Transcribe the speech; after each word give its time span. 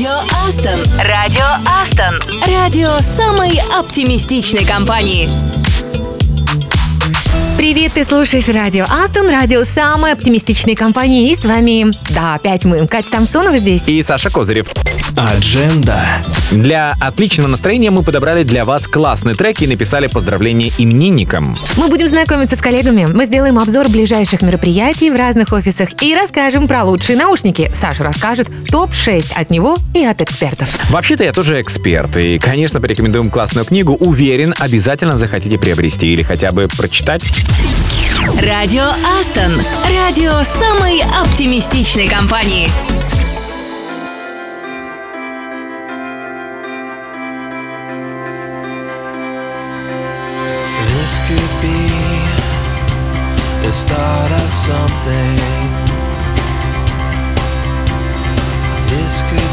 Радио 0.00 0.16
Астон. 0.46 0.80
Радио 0.98 1.44
Астон. 1.66 2.16
Радио 2.56 3.00
самой 3.00 3.60
оптимистичной 3.78 4.64
компании. 4.64 5.28
Привет, 7.58 7.92
ты 7.92 8.06
слушаешь 8.06 8.48
радио 8.48 8.86
Астон, 8.86 9.28
радио 9.28 9.62
самой 9.64 10.12
оптимистичной 10.12 10.74
компании. 10.74 11.30
И 11.30 11.36
с 11.36 11.44
вами, 11.44 11.94
да, 12.14 12.32
опять 12.32 12.64
мы, 12.64 12.86
Катя 12.86 13.08
Самсонова 13.10 13.58
здесь. 13.58 13.82
И 13.88 14.02
Саша 14.02 14.30
Козырев. 14.30 14.68
Адженда. 15.16 16.04
Для 16.50 16.94
отличного 17.00 17.48
настроения 17.48 17.90
мы 17.90 18.02
подобрали 18.02 18.42
для 18.42 18.64
вас 18.64 18.86
классный 18.86 19.34
трек 19.34 19.60
и 19.62 19.66
написали 19.66 20.06
поздравления 20.06 20.70
именинникам. 20.78 21.56
Мы 21.76 21.88
будем 21.88 22.08
знакомиться 22.08 22.56
с 22.56 22.60
коллегами, 22.60 23.06
мы 23.12 23.26
сделаем 23.26 23.58
обзор 23.58 23.88
ближайших 23.88 24.42
мероприятий 24.42 25.10
в 25.10 25.16
разных 25.16 25.52
офисах 25.52 25.90
и 26.02 26.14
расскажем 26.14 26.68
про 26.68 26.84
лучшие 26.84 27.16
наушники. 27.16 27.70
Саша 27.74 28.04
расскажет 28.04 28.48
топ-6 28.70 29.32
от 29.34 29.50
него 29.50 29.76
и 29.94 30.04
от 30.04 30.20
экспертов. 30.20 30.68
Вообще-то 30.90 31.24
я 31.24 31.32
тоже 31.32 31.60
эксперт, 31.60 32.16
и, 32.16 32.38
конечно, 32.38 32.80
порекомендуем 32.80 33.30
классную 33.30 33.64
книгу. 33.64 33.94
Уверен, 33.94 34.54
обязательно 34.58 35.16
захотите 35.16 35.58
приобрести 35.58 36.12
или 36.12 36.22
хотя 36.22 36.52
бы 36.52 36.68
прочитать. 36.68 37.22
Радио 38.40 38.88
Астон. 39.18 39.52
Радио 39.84 40.42
самой 40.42 41.02
оптимистичной 41.22 42.08
компании. 42.08 42.68
Something. 54.70 55.36
This 58.88 59.22
could 59.28 59.49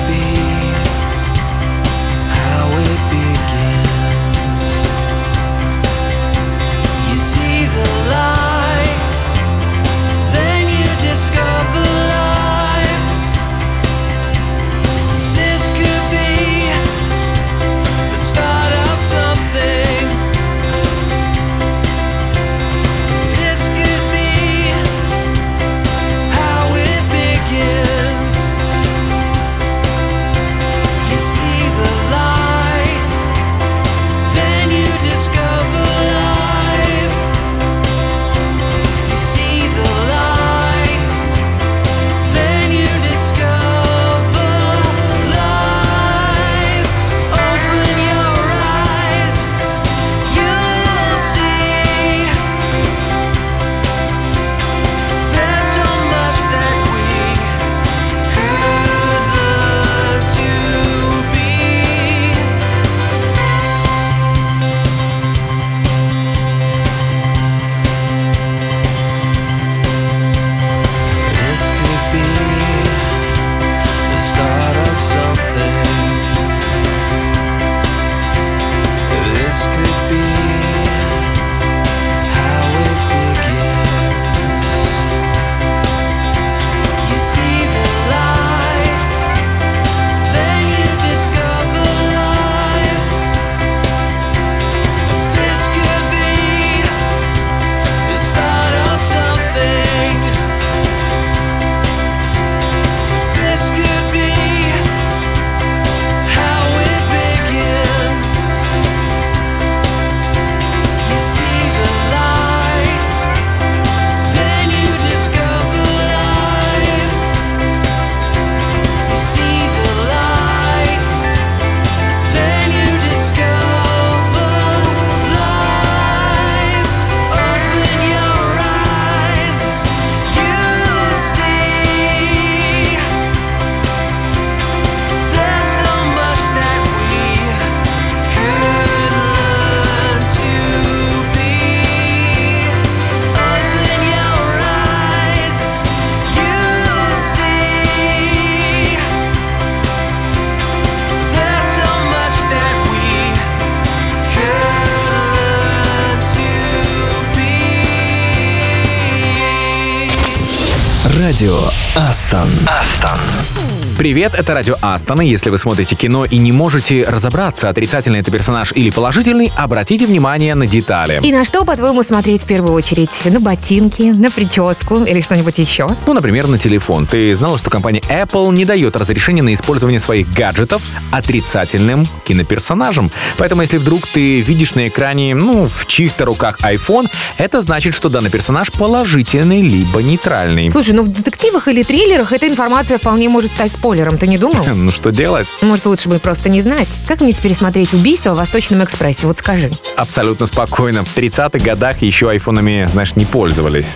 Привет, 163.97 164.35
это 164.35 164.53
радио 164.53 164.75
Астона. 164.79 165.21
Если 165.21 165.49
вы 165.49 165.57
смотрите 165.57 165.95
кино 165.95 166.23
и 166.23 166.37
не 166.37 166.51
можете 166.51 167.03
разобраться, 167.03 167.67
отрицательный 167.67 168.19
это 168.19 168.29
персонаж 168.29 168.71
или 168.73 168.91
положительный, 168.91 169.51
обратите 169.55 170.05
внимание 170.05 170.53
на 170.53 170.67
детали. 170.67 171.19
И 171.23 171.31
на 171.31 171.43
что, 171.43 171.65
по-твоему, 171.65 172.03
смотреть 172.03 172.43
в 172.43 172.45
первую 172.45 172.75
очередь? 172.75 173.09
На 173.25 173.39
ботинки, 173.39 174.03
на 174.03 174.29
прическу 174.29 175.03
или 175.03 175.21
что-нибудь 175.21 175.57
еще? 175.57 175.87
Ну, 176.05 176.13
например, 176.13 176.45
на 176.47 176.59
телефон. 176.59 177.07
Ты 177.07 177.33
знала, 177.33 177.57
что 177.57 177.71
компания 177.71 178.01
Apple 178.01 178.53
не 178.53 178.65
дает 178.65 178.95
разрешения 178.95 179.41
на 179.41 179.51
использование 179.55 179.99
своих 179.99 180.31
гаджетов 180.31 180.83
отрицательным 181.11 182.05
киноперсонажам. 182.23 183.09
Поэтому, 183.39 183.63
если 183.63 183.79
вдруг 183.79 184.05
ты 184.05 184.41
видишь 184.41 184.75
на 184.75 184.89
экране, 184.89 185.33
ну, 185.33 185.67
в 185.67 185.87
чьих-то 185.87 186.25
руках 186.25 186.59
iPhone, 186.59 187.07
это 187.39 187.61
значит, 187.61 187.95
что 187.95 188.09
данный 188.09 188.29
персонаж 188.29 188.71
положительный 188.71 189.63
либо 189.63 190.03
нейтральный. 190.03 190.69
Слушай, 190.69 190.93
ну 190.93 191.01
в 191.01 191.07
детективах 191.07 191.67
или 191.67 191.81
триллерах 191.81 192.31
эта 192.31 192.47
информация 192.47 192.99
вполне 192.99 193.27
может 193.27 193.51
стать 193.51 193.71
спойлером, 193.87 194.17
ты 194.17 194.27
не 194.27 194.37
думал? 194.37 194.65
Ну 194.75 194.91
что 194.91 195.11
делать? 195.11 195.47
Может, 195.61 195.85
лучше 195.85 196.09
бы 196.09 196.19
просто 196.19 196.49
не 196.49 196.59
знать. 196.61 196.87
Как 197.07 197.21
мне 197.21 197.31
теперь 197.31 197.53
смотреть 197.53 197.93
убийство 197.93 198.33
в 198.33 198.37
Восточном 198.37 198.83
экспрессе? 198.83 199.27
Вот 199.27 199.37
скажи. 199.37 199.71
Абсолютно 199.95 200.45
спокойно. 200.45 201.05
В 201.05 201.17
30-х 201.17 201.63
годах 201.63 202.01
еще 202.01 202.29
айфонами, 202.29 202.85
знаешь, 202.91 203.15
не 203.15 203.23
пользовались. 203.25 203.95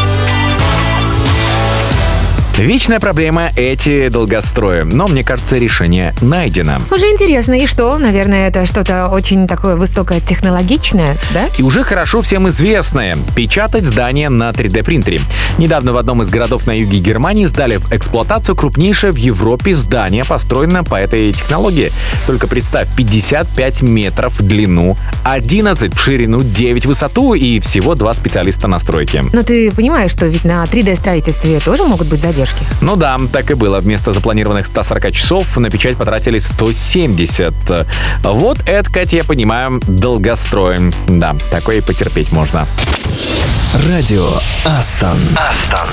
Вечная 2.57 2.99
проблема 2.99 3.49
эти 3.55 4.09
долгострои, 4.09 4.81
но 4.81 5.07
мне 5.07 5.23
кажется, 5.23 5.57
решение 5.57 6.11
найдено. 6.21 6.73
Уже 6.91 7.07
интересно, 7.07 7.53
и 7.53 7.65
что? 7.65 7.97
Наверное, 7.97 8.49
это 8.49 8.67
что-то 8.67 9.07
очень 9.07 9.47
такое 9.47 9.77
высокотехнологичное, 9.77 11.15
да? 11.33 11.49
И 11.57 11.63
уже 11.63 11.81
хорошо 11.81 12.21
всем 12.21 12.49
известное– 12.49 13.17
печатать 13.35 13.85
здания 13.85 14.29
на 14.29 14.49
3D 14.51 14.83
принтере. 14.83 15.21
Недавно 15.57 15.93
в 15.93 15.97
одном 15.97 16.21
из 16.21 16.29
городов 16.29 16.67
на 16.67 16.77
юге 16.77 16.99
Германии 16.99 17.45
сдали 17.45 17.77
в 17.77 17.91
эксплуатацию 17.91 18.55
крупнейшее 18.55 19.13
в 19.13 19.17
Европе 19.17 19.73
здание, 19.73 20.23
построенное 20.25 20.83
по 20.83 20.95
этой 20.95 21.31
технологии. 21.31 21.89
Только 22.27 22.47
представь, 22.47 22.87
55 22.95 23.81
метров 23.81 24.39
в 24.39 24.45
длину, 24.45 24.95
11 25.23 25.95
в 25.95 25.99
ширину, 25.99 26.43
9 26.43 26.85
в 26.85 26.87
высоту 26.89 27.33
и 27.33 27.59
всего 27.59 27.95
два 27.95 28.13
специалиста 28.13 28.67
на 28.67 28.77
стройке. 28.77 29.23
Но 29.33 29.41
ты 29.41 29.71
понимаешь, 29.71 30.11
что 30.11 30.27
ведь 30.27 30.43
на 30.43 30.63
3D-строительстве 30.65 31.59
тоже 31.59 31.85
могут 31.85 32.09
быть 32.09 32.19
задержки? 32.19 32.40
Ну 32.81 32.95
да, 32.95 33.17
так 33.31 33.51
и 33.51 33.53
было. 33.53 33.79
Вместо 33.79 34.11
запланированных 34.11 34.65
140 34.65 35.11
часов 35.11 35.57
на 35.57 35.69
печать 35.69 35.97
потратили 35.97 36.39
170. 36.39 37.53
Вот 38.23 38.59
это, 38.65 38.91
Катя, 38.91 39.17
я 39.17 39.23
понимаю, 39.23 39.81
долгостроем. 39.87 40.93
Да, 41.07 41.35
такое 41.49 41.77
и 41.77 41.81
потерпеть 41.81 42.31
можно. 42.31 42.65
Радио 43.87 44.27
Астон. 44.65 45.17
Астон. 45.35 45.87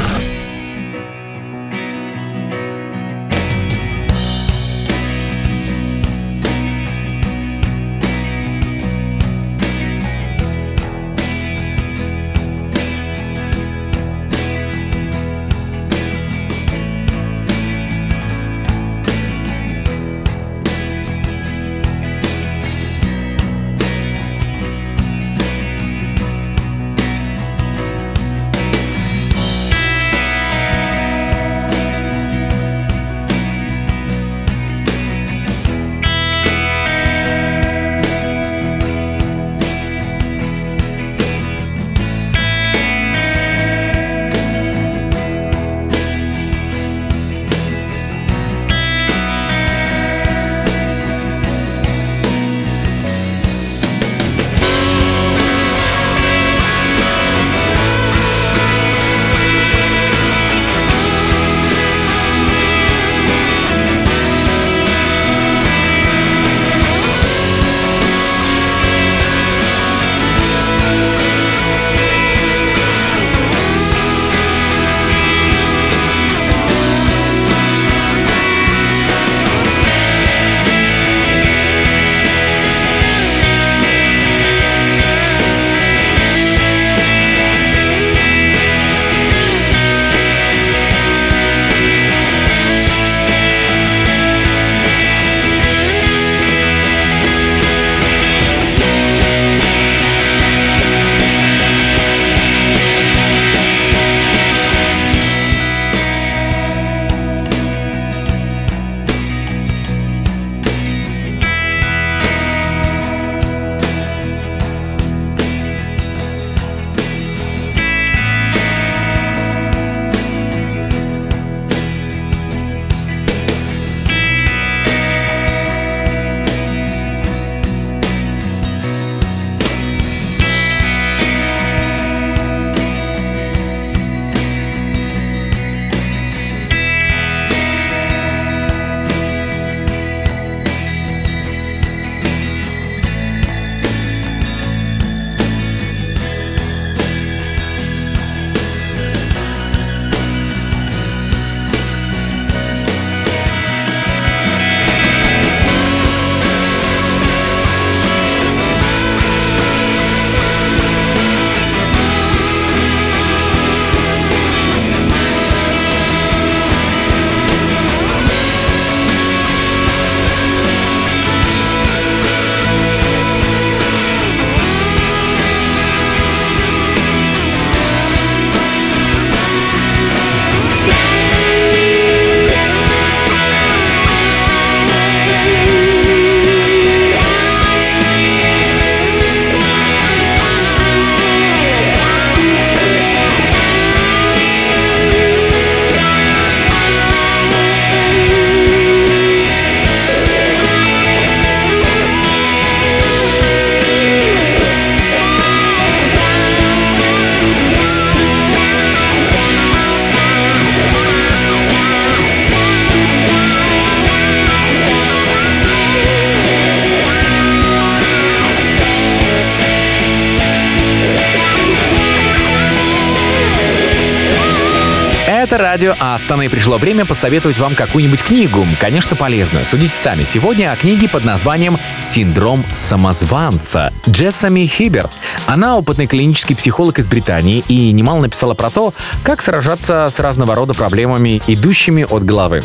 Радио 225.88 225.94
Астана, 226.00 226.42
и 226.42 226.48
пришло 226.48 226.76
время 226.76 227.04
посоветовать 227.04 227.58
вам 227.58 227.74
какую-нибудь 227.74 228.22
книгу, 228.22 228.66
конечно, 228.80 229.16
полезную. 229.16 229.64
Судите 229.64 229.94
сами. 229.94 230.24
Сегодня 230.24 230.72
о 230.72 230.76
книге 230.76 231.08
под 231.08 231.24
названием 231.24 231.78
«Синдром 232.00 232.64
самозванца» 232.72 233.92
Джессами 234.08 234.66
Хибер. 234.66 235.08
Она 235.46 235.76
опытный 235.76 236.06
клинический 236.06 236.56
психолог 236.56 236.98
из 236.98 237.06
Британии 237.06 237.64
и 237.68 237.92
немало 237.92 238.22
написала 238.22 238.54
про 238.54 238.70
то, 238.70 238.92
как 239.22 239.42
сражаться 239.42 240.08
с 240.10 240.18
разного 240.20 240.54
рода 240.54 240.74
проблемами, 240.74 241.40
идущими 241.46 242.06
от 242.08 242.24
головы. 242.24 242.62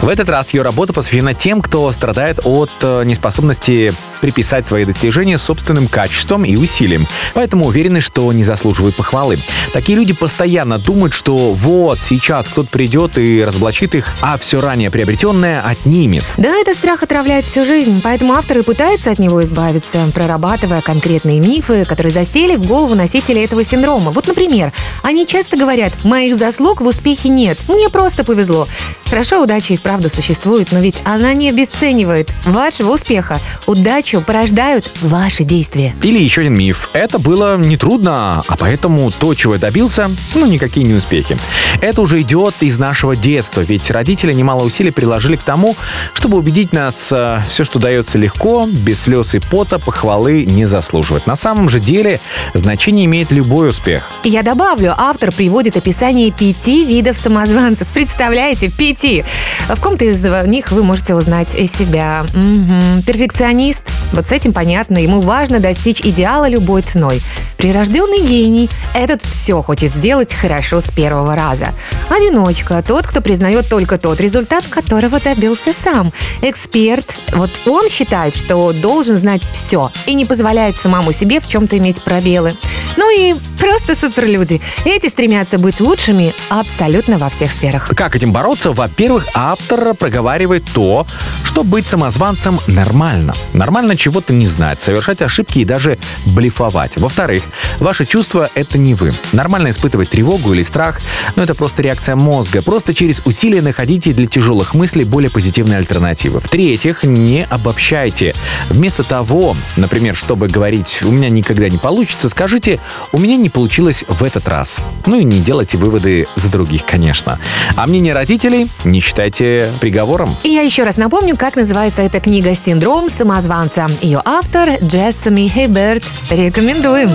В 0.00 0.08
этот 0.08 0.30
раз 0.30 0.54
ее 0.54 0.62
работа 0.62 0.94
посвящена 0.94 1.34
тем, 1.34 1.60
кто 1.60 1.92
страдает 1.92 2.40
от 2.44 2.70
э, 2.80 3.02
неспособности 3.04 3.92
приписать 4.22 4.66
свои 4.66 4.86
достижения 4.86 5.36
собственным 5.36 5.88
качеством 5.88 6.44
и 6.44 6.56
усилиям, 6.56 7.06
поэтому 7.34 7.66
уверены, 7.66 8.00
что 8.00 8.32
не 8.32 8.42
заслуживают 8.42 8.96
похвалы. 8.96 9.38
Такие 9.74 9.98
люди 9.98 10.14
постоянно 10.14 10.78
думают, 10.78 11.12
что 11.12 11.36
вот 11.36 11.98
сейчас 12.02 12.48
кто-то 12.48 12.70
придет 12.70 13.18
и 13.18 13.44
разоблачит 13.44 13.94
их, 13.94 14.14
а 14.22 14.38
все 14.38 14.60
ранее 14.60 14.90
приобретенное 14.90 15.60
отнимет. 15.60 16.24
Да, 16.38 16.48
этот 16.56 16.76
страх 16.76 17.02
отравляет 17.02 17.44
всю 17.44 17.66
жизнь, 17.66 18.00
поэтому 18.02 18.32
автор 18.32 18.58
и 18.58 18.62
пытается 18.62 19.10
от 19.10 19.18
него 19.18 19.42
избавиться, 19.42 19.98
прорабатывая 20.14 20.80
конкретные 20.80 21.40
мифы, 21.40 21.84
которые 21.84 22.12
засели 22.12 22.56
в 22.56 22.66
голову 22.66 22.94
носителей 22.94 23.44
этого 23.44 23.64
синдрома. 23.64 24.12
Вот, 24.12 24.26
например, 24.26 24.72
они 25.02 25.26
часто 25.26 25.58
говорят 25.58 26.04
«моих 26.04 26.36
заслуг 26.36 26.80
в 26.80 26.86
успехе 26.86 27.28
нет, 27.28 27.58
мне 27.68 27.90
просто 27.90 28.24
повезло». 28.24 28.66
Хорошо, 29.10 29.42
удача 29.42 29.74
и 29.74 29.76
вправду 29.90 30.08
существует, 30.08 30.70
но 30.70 30.78
ведь 30.78 31.00
она 31.02 31.32
не 31.32 31.48
обесценивает 31.50 32.32
вашего 32.44 32.92
успеха. 32.92 33.40
Удачу 33.66 34.20
порождают 34.20 34.88
ваши 35.02 35.42
действия. 35.42 35.92
Или 36.04 36.22
еще 36.22 36.42
один 36.42 36.54
миф. 36.54 36.90
Это 36.92 37.18
было 37.18 37.56
нетрудно, 37.56 38.44
а 38.46 38.56
поэтому 38.56 39.10
то, 39.10 39.34
чего 39.34 39.54
я 39.54 39.58
добился, 39.58 40.08
ну, 40.36 40.46
никакие 40.46 40.86
не 40.86 40.94
успехи. 40.94 41.36
Это 41.80 42.02
уже 42.02 42.20
идет 42.20 42.54
из 42.60 42.78
нашего 42.78 43.16
детства, 43.16 43.62
ведь 43.62 43.90
родители 43.90 44.32
немало 44.32 44.62
усилий 44.62 44.92
приложили 44.92 45.34
к 45.34 45.42
тому, 45.42 45.74
чтобы 46.14 46.38
убедить 46.38 46.72
нас, 46.72 47.10
э, 47.10 47.40
все, 47.48 47.64
что 47.64 47.80
дается 47.80 48.16
легко, 48.16 48.68
без 48.70 49.00
слез 49.00 49.34
и 49.34 49.40
пота, 49.40 49.80
похвалы 49.80 50.44
не 50.44 50.66
заслуживает. 50.66 51.26
На 51.26 51.34
самом 51.34 51.68
же 51.68 51.80
деле 51.80 52.20
значение 52.54 53.06
имеет 53.06 53.32
любой 53.32 53.70
успех. 53.70 54.08
Я 54.22 54.44
добавлю, 54.44 54.94
автор 54.96 55.32
приводит 55.32 55.76
описание 55.76 56.30
пяти 56.30 56.84
видов 56.84 57.16
самозванцев. 57.16 57.88
Представляете, 57.88 58.70
пяти. 58.70 59.24
В 59.68 59.79
ком-то 59.80 60.04
из 60.04 60.24
них 60.46 60.70
вы 60.72 60.82
можете 60.82 61.14
узнать 61.14 61.50
себя. 61.50 62.24
Мгм. 62.34 63.02
Перфекционист. 63.02 63.82
Вот 64.12 64.28
с 64.28 64.32
этим 64.32 64.52
понятно. 64.52 64.98
Ему 64.98 65.20
важно 65.20 65.60
достичь 65.60 66.00
идеала 66.00 66.48
любой 66.48 66.82
ценой. 66.82 67.22
Прирожденный 67.56 68.26
гений. 68.26 68.68
Этот 68.94 69.22
все 69.22 69.62
хочет 69.62 69.92
сделать 69.92 70.32
хорошо 70.32 70.80
с 70.80 70.90
первого 70.90 71.34
раза. 71.36 71.68
Одиночка. 72.08 72.82
Тот, 72.86 73.06
кто 73.06 73.20
признает 73.20 73.68
только 73.68 73.98
тот 73.98 74.20
результат, 74.20 74.64
которого 74.66 75.20
добился 75.20 75.72
сам. 75.84 76.12
Эксперт. 76.42 77.16
Вот 77.32 77.50
он 77.66 77.88
считает, 77.88 78.34
что 78.34 78.72
должен 78.72 79.16
знать 79.16 79.42
все 79.52 79.90
и 80.06 80.14
не 80.14 80.24
позволяет 80.24 80.76
самому 80.76 81.12
себе 81.12 81.40
в 81.40 81.48
чем-то 81.48 81.78
иметь 81.78 82.02
пробелы. 82.02 82.56
Ну 83.00 83.10
и 83.10 83.34
просто 83.58 83.96
суперлюди. 83.96 84.60
Эти 84.84 85.06
стремятся 85.06 85.58
быть 85.58 85.80
лучшими 85.80 86.34
абсолютно 86.50 87.16
во 87.16 87.30
всех 87.30 87.50
сферах. 87.50 87.88
Как 87.96 88.14
этим 88.14 88.30
бороться? 88.30 88.72
Во-первых, 88.72 89.26
автор 89.32 89.94
проговаривает 89.94 90.64
то, 90.74 91.06
что 91.50 91.64
быть 91.64 91.88
самозванцем 91.88 92.60
нормально. 92.68 93.34
Нормально 93.54 93.96
чего-то 93.96 94.32
не 94.32 94.46
знать, 94.46 94.80
совершать 94.80 95.20
ошибки 95.20 95.58
и 95.58 95.64
даже 95.64 95.98
блефовать. 96.26 96.96
Во-вторых, 96.96 97.42
ваши 97.80 98.06
чувства— 98.06 98.48
это 98.54 98.78
не 98.78 98.94
вы. 98.94 99.14
Нормально 99.32 99.70
испытывать 99.70 100.10
тревогу 100.10 100.52
или 100.54 100.62
страх, 100.62 101.00
но 101.34 101.42
это 101.42 101.56
просто 101.56 101.82
реакция 101.82 102.14
мозга. 102.14 102.62
Просто 102.62 102.94
через 102.94 103.20
усилия 103.24 103.62
находите 103.62 104.12
для 104.12 104.28
тяжелых 104.28 104.74
мыслей 104.74 105.02
более 105.02 105.28
позитивные 105.28 105.78
альтернативы. 105.78 106.38
В-третьих, 106.38 107.02
не 107.02 107.44
обобщайте. 107.50 108.32
Вместо 108.68 109.02
того, 109.02 109.56
например, 109.76 110.14
чтобы 110.14 110.46
говорить 110.46 111.02
«у 111.02 111.10
меня 111.10 111.30
никогда 111.30 111.68
не 111.68 111.78
получится», 111.78 112.28
скажите 112.28 112.78
«у 113.10 113.18
меня 113.18 113.36
не 113.36 113.48
получилось 113.48 114.04
в 114.06 114.22
этот 114.22 114.46
раз». 114.46 114.80
Ну 115.06 115.18
и 115.18 115.24
не 115.24 115.40
делайте 115.40 115.78
выводы 115.78 116.28
за 116.36 116.48
других, 116.48 116.86
конечно. 116.86 117.40
А 117.74 117.88
мнение 117.88 118.12
родителей 118.14 118.68
не 118.84 119.00
считайте 119.00 119.68
приговором. 119.80 120.36
И 120.44 120.50
я 120.50 120.60
еще 120.60 120.84
раз 120.84 120.96
напомню, 120.96 121.39
как 121.40 121.56
называется 121.56 122.02
эта 122.02 122.20
книга 122.20 122.54
«Синдром 122.54 123.08
самозванца». 123.08 123.86
Ее 124.02 124.20
автор 124.26 124.68
Джессами 124.82 125.48
Хейберт. 125.48 126.04
Рекомендуем. 126.28 127.08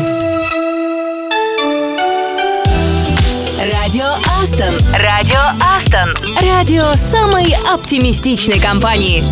Радио 3.72 4.08
Астон. 4.42 4.80
Радио 4.98 5.38
Астон. 5.62 6.12
Радио 6.52 6.94
самой 6.94 7.56
оптимистичной 7.72 8.60
компании. 8.60 9.24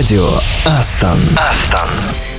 Радио 0.00 0.30
Астон. 0.64 1.18
Астон. 1.36 1.86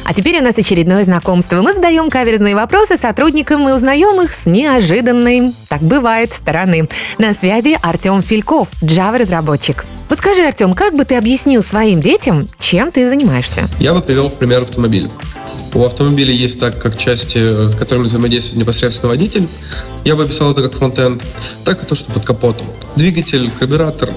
А 0.06 0.14
теперь 0.16 0.40
у 0.40 0.44
нас 0.44 0.58
очередное 0.58 1.04
знакомство. 1.04 1.62
Мы 1.62 1.74
задаем 1.74 2.10
каверзные 2.10 2.56
вопросы 2.56 2.98
сотрудникам 2.98 3.70
и 3.70 3.72
узнаем 3.72 4.20
их 4.20 4.34
с 4.34 4.48
неожиданной, 4.48 5.54
так 5.70 5.84
бывает, 5.84 6.34
стороны. 6.34 6.90
На 7.20 7.36
связи 7.36 7.78
Артем 7.84 8.24
Фильков, 8.24 8.70
Java-разработчик. 8.82 9.86
Вот 10.10 10.18
скажи, 10.18 10.42
Артем, 10.42 10.74
как 10.74 10.96
бы 10.96 11.06
ты 11.06 11.14
объяснил 11.18 11.64
своим 11.64 12.02
детям, 12.02 12.48
чем 12.58 12.92
ты 12.92 13.08
занимаешься? 13.08 13.70
Я 13.80 13.94
бы 13.94 14.02
привел 14.02 14.30
в 14.30 14.34
пример 14.34 14.64
автомобиль. 14.64 15.12
У 15.76 15.86
автомобиля 15.86 16.34
есть 16.34 16.60
так 16.60 16.82
как 16.82 16.98
части, 16.98 17.38
с 17.38 17.76
которыми 17.76 18.06
взаимодействует 18.06 18.58
непосредственно 18.58 19.10
водитель. 19.10 19.48
Я 20.04 20.16
бы 20.16 20.24
описал 20.24 20.52
это 20.52 20.64
как 20.64 20.74
фронтенд, 20.74 21.22
так 21.64 21.84
и 21.84 21.86
то, 21.86 21.94
что 21.94 22.12
под 22.12 22.26
капотом. 22.26 22.66
Двигатель, 22.96 23.52
карбюратор 23.60 24.10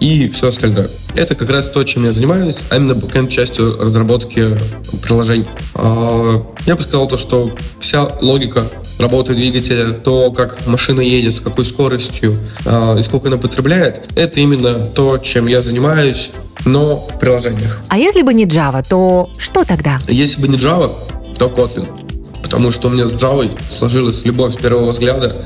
и 0.00 0.28
все 0.28 0.48
остальное. 0.48 0.88
Это 1.14 1.34
как 1.34 1.50
раз 1.50 1.68
то, 1.68 1.82
чем 1.84 2.04
я 2.04 2.12
занимаюсь, 2.12 2.58
а 2.70 2.76
именно 2.76 2.94
бэкэнд 2.94 3.30
частью 3.30 3.78
разработки 3.80 4.56
приложений. 5.02 5.46
А, 5.74 6.42
Я 6.66 6.76
бы 6.76 6.82
сказал 6.82 7.08
то, 7.08 7.18
что 7.18 7.50
вся 7.80 8.08
логика 8.20 8.64
работы 8.98 9.34
двигателя, 9.34 9.90
то, 9.90 10.30
как 10.30 10.66
машина 10.66 11.00
едет, 11.00 11.34
с 11.34 11.40
какой 11.40 11.64
скоростью 11.64 12.36
а, 12.64 12.96
и 12.98 13.02
сколько 13.02 13.28
она 13.28 13.36
потребляет, 13.36 14.02
это 14.16 14.40
именно 14.40 14.74
то, 14.86 15.18
чем 15.18 15.46
я 15.46 15.62
занимаюсь, 15.62 16.30
но 16.64 16.96
в 16.96 17.18
приложениях. 17.18 17.80
А 17.88 17.98
если 17.98 18.22
бы 18.22 18.34
не 18.34 18.46
Java, 18.46 18.84
то 18.88 19.28
что 19.38 19.64
тогда? 19.64 19.98
Если 20.08 20.40
бы 20.40 20.48
не 20.48 20.56
Java, 20.58 20.92
то 21.38 21.46
Kotlin. 21.46 21.86
Потому 22.42 22.70
что 22.70 22.88
у 22.88 22.90
меня 22.90 23.06
с 23.06 23.12
Java 23.12 23.48
сложилась 23.70 24.24
любовь 24.24 24.54
с 24.54 24.56
первого 24.56 24.90
взгляда. 24.90 25.36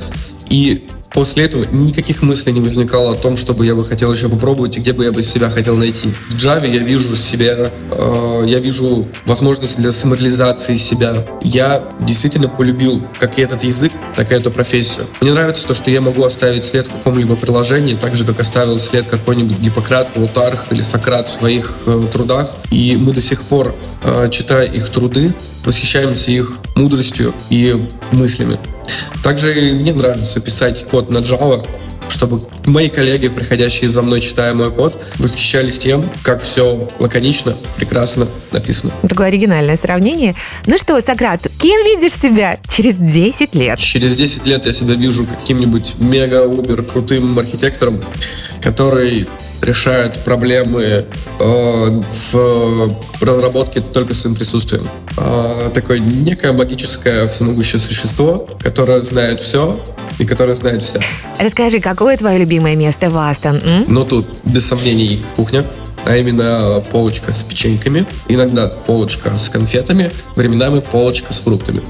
И 0.49 0.83
после 1.13 1.45
этого 1.45 1.65
никаких 1.71 2.21
мыслей 2.21 2.53
не 2.53 2.61
возникало 2.61 3.13
о 3.13 3.15
том, 3.15 3.37
чтобы 3.37 3.65
я 3.65 3.75
бы 3.75 3.85
хотел 3.85 4.11
еще 4.11 4.29
попробовать 4.29 4.77
и 4.77 4.79
где 4.79 4.93
бы 4.93 5.03
я 5.05 5.11
бы 5.11 5.23
себя 5.23 5.49
хотел 5.49 5.77
найти. 5.77 6.09
В 6.29 6.35
Java 6.35 6.67
я 6.67 6.79
вижу 6.79 7.15
себя, 7.15 7.71
э, 7.91 8.43
я 8.47 8.59
вижу 8.59 9.07
возможность 9.25 9.79
для 9.79 9.91
самореализации 9.91 10.75
себя. 10.77 11.25
Я 11.41 11.83
действительно 12.01 12.47
полюбил 12.47 13.01
как 13.19 13.37
и 13.39 13.41
этот 13.41 13.63
язык, 13.63 13.91
так 14.15 14.31
и 14.31 14.35
эту 14.35 14.51
профессию. 14.51 15.05
Мне 15.21 15.33
нравится 15.33 15.67
то, 15.67 15.75
что 15.75 15.91
я 15.91 16.01
могу 16.01 16.23
оставить 16.23 16.65
след 16.65 16.87
в 16.87 16.91
каком-либо 16.91 17.35
приложении, 17.35 17.95
так 17.95 18.15
же, 18.15 18.25
как 18.25 18.39
оставил 18.39 18.79
след 18.79 19.05
какой-нибудь 19.07 19.59
Гиппократ, 19.59 20.09
Плутарх 20.13 20.65
или 20.71 20.81
Сократ 20.81 21.27
в 21.27 21.31
своих 21.31 21.73
э, 21.85 22.07
трудах. 22.11 22.55
И 22.71 22.97
мы 22.99 23.13
до 23.13 23.21
сих 23.21 23.43
пор, 23.43 23.75
э, 24.03 24.29
читая 24.29 24.65
их 24.65 24.89
труды, 24.89 25.33
восхищаемся 25.65 26.31
их 26.31 26.57
мудростью 26.75 27.33
и 27.49 27.75
мыслями. 28.11 28.57
Также 29.23 29.53
мне 29.73 29.93
нравится 29.93 30.39
писать 30.41 30.85
код 30.89 31.09
на 31.09 31.19
Java, 31.19 31.65
чтобы 32.09 32.41
мои 32.65 32.89
коллеги, 32.89 33.27
приходящие 33.27 33.89
за 33.89 34.01
мной, 34.01 34.21
читая 34.21 34.53
мой 34.53 34.71
код, 34.71 35.01
восхищались 35.17 35.79
тем, 35.79 36.09
как 36.23 36.41
все 36.41 36.89
лаконично, 36.99 37.55
прекрасно 37.77 38.27
написано. 38.51 38.91
Такое 39.07 39.27
оригинальное 39.27 39.77
сравнение. 39.77 40.35
Ну 40.67 40.77
что, 40.77 41.01
Сократ, 41.01 41.47
кем 41.59 41.83
видишь 41.85 42.13
себя 42.19 42.59
через 42.69 42.95
10 42.95 43.55
лет? 43.55 43.79
Через 43.79 44.15
10 44.15 44.45
лет 44.47 44.65
я 44.65 44.73
себя 44.73 44.93
вижу 44.95 45.25
каким-нибудь 45.25 45.95
мега-убер 45.99 46.83
крутым 46.83 47.37
архитектором, 47.39 48.03
который 48.61 49.27
решает 49.63 50.19
проблемы 50.19 51.05
э, 51.39 52.01
в 52.33 52.95
разработке 53.21 53.81
только 53.81 54.13
своим 54.13 54.35
присутствием. 54.35 54.87
Э, 55.17 55.69
такое 55.73 55.99
некое 55.99 56.51
магическое 56.51 57.27
всемогущее 57.27 57.79
существо, 57.79 58.47
которое 58.59 59.01
знает 59.01 59.41
все 59.41 59.79
и 60.19 60.25
которое 60.25 60.55
знает 60.55 60.83
все. 60.83 60.99
Расскажи, 61.39 61.79
какое 61.79 62.17
твое 62.17 62.39
любимое 62.39 62.75
место 62.75 63.09
в 63.09 63.17
Астон? 63.17 63.57
м? 63.57 63.85
Но 63.87 64.03
тут, 64.03 64.27
без 64.43 64.65
сомнений, 64.65 65.21
кухня, 65.35 65.63
а 66.05 66.17
именно 66.17 66.83
полочка 66.91 67.31
с 67.31 67.43
печеньками, 67.43 68.05
иногда 68.27 68.67
полочка 68.67 69.37
с 69.37 69.49
конфетами, 69.49 70.11
временами 70.35 70.81
полочка 70.81 71.33
с 71.33 71.39
фруктами. 71.41 71.81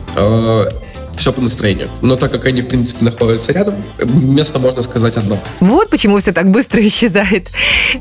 Все 1.24 1.32
по 1.32 1.40
настроению. 1.40 1.90
Но 2.02 2.18
так 2.18 2.34
как 2.34 2.46
они, 2.48 2.62
в 2.62 2.68
принципе, 2.68 3.06
находятся 3.06 3.54
рядом, 3.54 3.76
место, 4.06 4.60
можно 4.60 4.82
сказать, 4.82 5.16
одно. 5.16 5.40
Вот 5.62 5.90
почему 5.90 6.18
все 6.18 6.34
так 6.34 6.52
быстро 6.52 6.82
исчезает. 6.86 7.48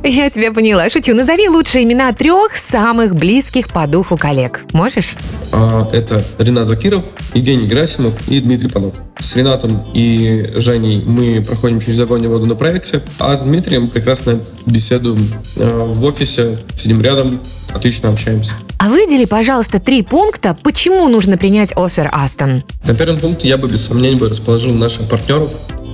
Я 0.02 0.28
тебя 0.28 0.52
поняла. 0.52 0.90
Шучу. 0.90 1.14
Назови 1.14 1.48
лучшие 1.48 1.84
имена 1.84 2.12
трех 2.12 2.56
самых 2.56 3.14
близких 3.14 3.68
по 3.68 3.86
духу 3.86 4.16
коллег. 4.16 4.62
Можешь? 4.72 5.14
А, 5.52 5.88
Это 5.92 6.24
Ренат 6.38 6.66
Закиров, 6.66 7.04
Евгений 7.32 7.68
Герасимов 7.68 8.18
и 8.26 8.40
Дмитрий 8.40 8.68
Панов. 8.68 8.96
С 9.20 9.36
Ренатом 9.36 9.84
и 9.94 10.48
Женей 10.56 11.04
мы 11.04 11.42
проходим 11.42 11.78
через 11.80 12.00
огонь 12.00 12.24
и 12.24 12.26
воду 12.26 12.46
на 12.46 12.56
проекте, 12.56 13.02
а 13.20 13.36
с 13.36 13.44
Дмитрием 13.44 13.86
прекрасно 13.86 14.40
беседуем 14.66 15.32
э, 15.56 15.84
в 15.86 16.04
офисе, 16.04 16.58
сидим 16.76 17.00
рядом, 17.00 17.40
отлично 17.72 18.08
общаемся. 18.08 18.54
А 18.84 18.88
выдели, 18.88 19.26
пожалуйста, 19.26 19.78
три 19.78 20.02
пункта, 20.02 20.56
почему 20.60 21.06
нужно 21.06 21.38
принять 21.38 21.70
офер 21.76 22.08
Астон. 22.10 22.64
На 22.84 22.96
первом 22.96 23.20
пункте 23.20 23.46
я 23.46 23.56
бы 23.56 23.68
без 23.68 23.86
сомнений 23.86 24.16
бы 24.16 24.28
расположил 24.28 24.74
наших 24.74 25.08
партнеров, 25.08 25.52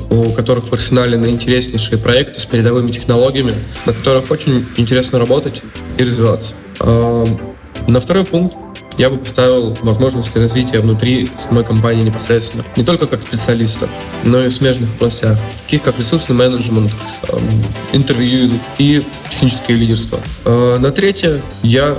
у 0.09 0.33
которых 0.33 0.71
в 0.71 0.73
арсенале 0.73 1.19
наинтереснейшие 1.19 1.99
проекты 1.99 2.41
с 2.41 2.47
передовыми 2.47 2.91
технологиями, 2.91 3.55
на 3.85 3.93
которых 3.93 4.31
очень 4.31 4.67
интересно 4.79 5.19
работать 5.19 5.63
и 5.99 6.03
развиваться. 6.03 6.55
На 6.81 8.01
второй 8.01 8.25
пункт 8.25 8.57
я 8.99 9.09
бы 9.11 9.17
поставил 9.17 9.77
возможности 9.83 10.37
развития 10.37 10.81
внутри 10.81 11.31
самой 11.37 11.65
компании 11.65 12.03
непосредственно. 12.03 12.65
Не 12.77 12.85
только 12.85 13.07
как 13.07 13.23
специалиста, 13.23 13.89
но 14.25 14.45
и 14.45 14.49
в 14.49 14.53
смежных 14.53 14.91
областях, 14.93 15.39
таких 15.65 15.83
как 15.83 15.99
ресурсный 15.99 16.35
менеджмент, 16.35 16.93
эм, 17.29 17.41
интервью 17.93 18.51
и 18.79 19.03
техническое 19.31 19.75
лидерство. 19.75 20.19
А, 20.45 20.79
На 20.79 20.91
третье 20.91 21.41
я 21.63 21.97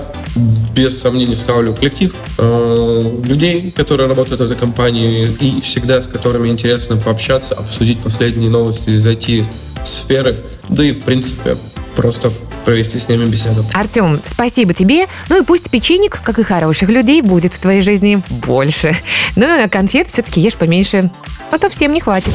без 0.76 1.00
сомнений 1.00 1.36
ставлю 1.36 1.74
коллектив 1.74 2.14
э, 2.38 3.20
людей, 3.24 3.72
которые 3.72 4.08
работают 4.08 4.42
в 4.42 4.44
этой 4.44 4.58
компании 4.58 5.28
и 5.40 5.60
всегда 5.62 6.02
с 6.02 6.08
которыми 6.08 6.50
интересно 6.50 6.98
пообщаться, 6.98 7.56
обсудить 7.56 8.00
последние 8.00 8.50
новости 8.50 8.90
из 8.90 9.08
IT-сферы, 9.08 10.36
да 10.70 10.84
и 10.84 10.92
в 10.92 11.02
принципе 11.02 11.58
просто 11.96 12.32
провести 12.70 13.00
с 13.00 13.10
ними 13.10 13.26
беседу. 13.26 13.66
Артем, 13.74 14.22
спасибо 14.28 14.76
тебе. 14.76 15.08
Ну 15.28 15.42
и 15.42 15.44
пусть 15.44 15.72
печенек, 15.72 16.22
как 16.24 16.38
и 16.38 16.44
хороших 16.44 16.90
людей, 16.90 17.24
будет 17.24 17.56
в 17.56 17.58
твоей 17.58 17.82
жизни 17.82 18.22
больше. 18.30 18.96
Но 19.36 19.68
конфет 19.72 20.08
все-таки 20.08 20.40
ешь 20.40 20.54
поменьше, 20.54 21.10
а 21.50 21.58
то 21.58 21.68
всем 21.70 21.92
не 21.92 22.00
хватит. 22.00 22.34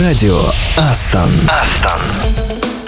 Радио 0.00 0.40
Астон. 0.78 1.28
Астон. 1.46 2.79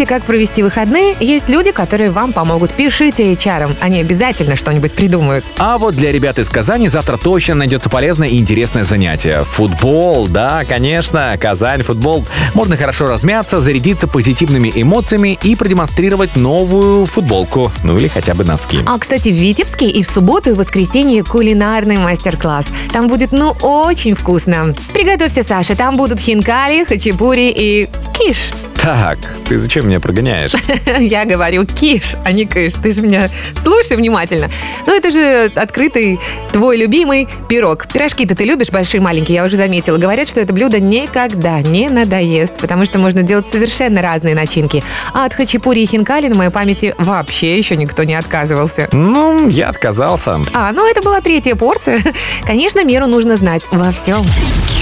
Знаете, 0.00 0.14
как 0.14 0.24
провести 0.24 0.62
выходные? 0.62 1.14
Есть 1.20 1.50
люди, 1.50 1.72
которые 1.72 2.10
вам 2.10 2.32
помогут. 2.32 2.72
Пишите 2.72 3.34
HR, 3.34 3.76
они 3.80 4.00
обязательно 4.00 4.56
что-нибудь 4.56 4.94
придумают. 4.94 5.44
А 5.58 5.76
вот 5.76 5.94
для 5.94 6.10
ребят 6.10 6.38
из 6.38 6.48
Казани 6.48 6.88
завтра 6.88 7.18
точно 7.18 7.56
найдется 7.56 7.90
полезное 7.90 8.28
и 8.28 8.38
интересное 8.38 8.82
занятие. 8.82 9.44
Футбол, 9.44 10.26
да, 10.26 10.64
конечно, 10.66 11.36
Казань, 11.38 11.82
футбол. 11.82 12.24
Можно 12.54 12.78
хорошо 12.78 13.08
размяться, 13.08 13.60
зарядиться 13.60 14.06
позитивными 14.06 14.72
эмоциями 14.74 15.38
и 15.42 15.54
продемонстрировать 15.54 16.34
новую 16.34 17.04
футболку, 17.04 17.70
ну 17.84 17.98
или 17.98 18.08
хотя 18.08 18.32
бы 18.32 18.44
носки. 18.44 18.78
А, 18.86 18.98
кстати, 18.98 19.28
в 19.28 19.34
Витебске 19.34 19.90
и 19.90 20.02
в 20.02 20.10
субботу 20.10 20.50
и 20.50 20.54
воскресенье 20.54 21.24
кулинарный 21.24 21.98
мастер-класс. 21.98 22.66
Там 22.92 23.08
будет, 23.08 23.32
ну, 23.32 23.54
очень 23.60 24.14
вкусно. 24.14 24.74
Приготовься, 24.94 25.42
Саша, 25.42 25.76
там 25.76 25.96
будут 25.96 26.20
хинкали, 26.20 26.84
хачапури 26.84 27.50
и 27.50 27.88
киш. 28.14 28.50
Так, 28.82 29.18
ты 29.46 29.58
зачем 29.58 29.88
меня 29.88 30.00
прогоняешь? 30.00 30.52
Я 30.98 31.26
говорю 31.26 31.66
киш, 31.66 32.14
а 32.24 32.32
не 32.32 32.46
кыш. 32.46 32.72
Ты 32.82 32.92
же 32.92 33.02
меня 33.02 33.28
слушай 33.54 33.94
внимательно. 33.94 34.48
Ну, 34.86 34.96
это 34.96 35.10
же 35.10 35.52
открытый 35.54 36.18
твой 36.52 36.78
любимый 36.78 37.28
пирог. 37.48 37.86
Пирожки-то 37.92 38.34
ты 38.34 38.44
любишь 38.44 38.70
большие, 38.70 39.02
маленькие, 39.02 39.34
я 39.34 39.44
уже 39.44 39.56
заметила. 39.56 39.98
Говорят, 39.98 40.28
что 40.28 40.40
это 40.40 40.54
блюдо 40.54 40.80
никогда 40.80 41.60
не 41.60 41.90
надоест, 41.90 42.56
потому 42.56 42.86
что 42.86 42.98
можно 42.98 43.22
делать 43.22 43.46
совершенно 43.52 44.00
разные 44.00 44.34
начинки. 44.34 44.82
А 45.12 45.26
от 45.26 45.34
хачапури 45.34 45.82
и 45.82 45.86
хинкали 45.86 46.28
на 46.28 46.36
моей 46.36 46.50
памяти 46.50 46.94
вообще 46.98 47.58
еще 47.58 47.76
никто 47.76 48.04
не 48.04 48.14
отказывался. 48.14 48.88
Ну, 48.92 49.46
я 49.48 49.68
отказался. 49.68 50.40
А, 50.54 50.72
ну 50.72 50.90
это 50.90 51.02
была 51.02 51.20
третья 51.20 51.54
порция. 51.54 52.00
Конечно, 52.46 52.82
меру 52.82 53.06
нужно 53.06 53.36
знать 53.36 53.62
во 53.70 53.92
всем. 53.92 54.24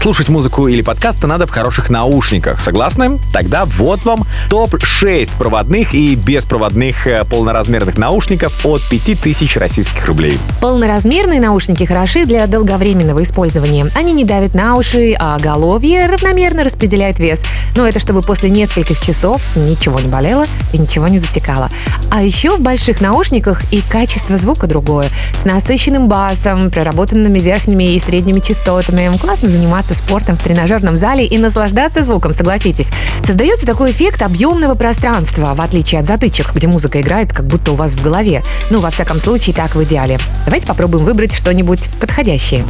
Слушать 0.00 0.30
музыку 0.30 0.66
или 0.66 0.80
подкасты 0.80 1.26
надо 1.26 1.46
в 1.46 1.50
хороших 1.50 1.90
наушниках. 1.90 2.62
Согласны? 2.62 3.18
Тогда 3.34 3.66
вот 3.66 4.06
вам 4.06 4.26
топ-6 4.48 5.36
проводных 5.36 5.92
и 5.92 6.14
беспроводных 6.14 7.06
э, 7.06 7.22
полноразмерных 7.26 7.98
наушников 7.98 8.64
от 8.64 8.80
5000 8.88 9.58
российских 9.58 10.06
рублей. 10.06 10.38
Полноразмерные 10.62 11.38
наушники 11.38 11.84
хороши 11.84 12.24
для 12.24 12.46
долговременного 12.46 13.22
использования. 13.22 13.90
Они 13.94 14.14
не 14.14 14.24
давят 14.24 14.54
на 14.54 14.76
уши, 14.76 15.14
а 15.18 15.38
головье 15.38 16.06
равномерно 16.06 16.64
распределяют 16.64 17.18
вес. 17.18 17.42
Но 17.76 17.86
это 17.86 18.00
чтобы 18.00 18.22
после 18.22 18.48
нескольких 18.48 19.00
часов 19.00 19.54
ничего 19.54 20.00
не 20.00 20.08
болело 20.08 20.46
и 20.72 20.78
ничего 20.78 21.08
не 21.08 21.18
затекало. 21.18 21.68
А 22.10 22.22
еще 22.22 22.56
в 22.56 22.62
больших 22.62 23.02
наушниках 23.02 23.70
и 23.70 23.82
качество 23.82 24.38
звука 24.38 24.66
другое. 24.66 25.10
С 25.42 25.44
насыщенным 25.44 26.08
басом, 26.08 26.70
проработанными 26.70 27.38
верхними 27.38 27.84
и 27.84 28.00
средними 28.00 28.40
частотами. 28.40 29.14
Классно 29.18 29.50
заниматься 29.50 29.89
заниматься 29.90 29.94
спортом 29.94 30.36
в 30.36 30.42
тренажерном 30.42 30.96
зале 30.96 31.26
и 31.26 31.38
наслаждаться 31.38 32.02
звуком, 32.02 32.32
согласитесь. 32.32 32.90
Создается 33.24 33.66
такой 33.66 33.90
эффект 33.90 34.22
объемного 34.22 34.74
пространства, 34.74 35.54
в 35.54 35.60
отличие 35.60 36.00
от 36.00 36.06
затычек, 36.06 36.52
где 36.54 36.66
музыка 36.66 37.00
играет 37.00 37.32
как 37.32 37.46
будто 37.46 37.72
у 37.72 37.74
вас 37.74 37.92
в 37.92 38.02
голове. 38.02 38.42
Ну, 38.70 38.80
во 38.80 38.90
всяком 38.90 39.20
случае, 39.20 39.54
так 39.54 39.74
в 39.74 39.82
идеале. 39.84 40.18
Давайте 40.44 40.66
попробуем 40.66 41.04
выбрать 41.04 41.34
что-нибудь 41.34 41.88
подходящее. 42.00 42.64